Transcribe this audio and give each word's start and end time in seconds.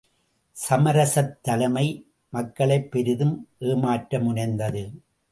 சமரசத் 0.69 1.41
தலைமை 1.41 2.05
மக்களைப் 2.29 2.91
பெரிதும் 2.91 3.47
ஏமாற்ற 3.57 4.19
முனைந்தது. 4.19 4.91